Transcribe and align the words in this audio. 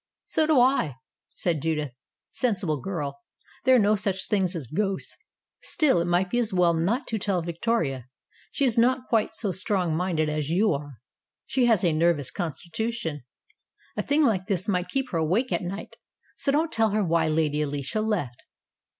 "So 0.25 0.47
do 0.47 0.59
I," 0.59 0.95
said 1.35 1.61
Judith. 1.61 1.91
"Sensible 2.31 2.81
girl. 2.81 3.19
There 3.65 3.75
are 3.75 3.77
no 3.77 3.95
such 3.95 4.25
things 4.25 4.55
as 4.55 4.67
ghosts. 4.67 5.15
Still, 5.61 6.01
it 6.01 6.07
might 6.07 6.31
be 6.31 6.39
as 6.39 6.51
well 6.51 6.73
not 6.73 7.05
to 7.09 7.19
tell 7.19 7.43
Victoria. 7.43 8.07
She 8.51 8.65
is 8.65 8.79
not 8.79 9.07
quite 9.09 9.35
so 9.35 9.51
strong 9.51 9.95
minded 9.95 10.27
as 10.27 10.49
you 10.49 10.73
are. 10.73 10.97
She 11.45 11.67
has 11.67 11.83
a 11.83 11.93
nervous 11.93 12.31
constitution. 12.31 13.25
A 13.95 14.01
thing 14.01 14.23
like 14.25 14.47
that 14.47 14.67
might 14.67 14.89
keep 14.89 15.11
her 15.11 15.19
awake 15.19 15.51
at 15.53 15.61
night. 15.61 15.97
So 16.35 16.51
don't 16.51 16.71
tell 16.71 16.89
her 16.89 17.05
why 17.05 17.27
Lady 17.27 17.61
Alicia 17.61 18.01
left." 18.01 18.41